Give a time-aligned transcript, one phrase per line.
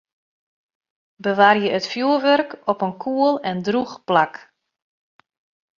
[1.25, 4.33] Bewarje it fjoerwurk op in koel en drûch plak.